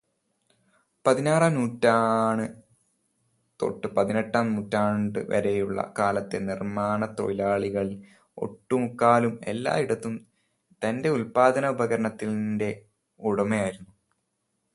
[1.05, 2.45] പതിനാറാം നൂറ്റാണ്
[3.59, 7.69] തൊട്ട് പതിനെട്ടാം നൂറ്റാണ്ട് വരെയുള്ള കാലത്തെ നിർമ്മാണത്തൊഴിലാളി
[8.37, 10.15] ഒട്ടുമുക്കാലും എല്ലായിടത്തും
[10.81, 12.71] തന്റെ ഉല്പാദനോപകരണത്തിന്റെ
[13.19, 13.91] ഉടമയായിരുന്നു.